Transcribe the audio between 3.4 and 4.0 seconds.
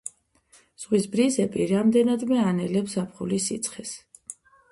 სიცხეს.